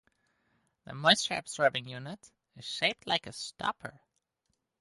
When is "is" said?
2.55-2.65